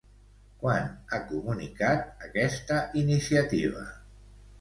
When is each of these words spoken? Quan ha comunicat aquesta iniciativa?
Quan 0.61 0.85
ha 1.11 1.19
comunicat 1.31 2.07
aquesta 2.29 2.79
iniciativa? 3.03 3.85